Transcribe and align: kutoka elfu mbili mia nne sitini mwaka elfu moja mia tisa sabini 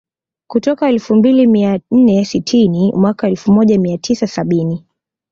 kutoka 0.47 0.89
elfu 0.89 1.15
mbili 1.15 1.47
mia 1.47 1.79
nne 1.91 2.25
sitini 2.25 2.93
mwaka 2.95 3.27
elfu 3.27 3.53
moja 3.53 3.79
mia 3.79 3.97
tisa 3.97 4.27
sabini 4.27 4.85